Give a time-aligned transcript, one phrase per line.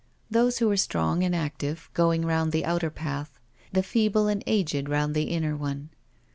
[0.31, 3.37] Those who were strong and active going round the outer path,
[3.71, 5.89] the feeble and aged round the inner one.